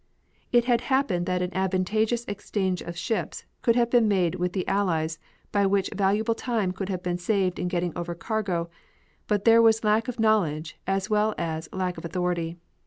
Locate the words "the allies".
4.53-5.19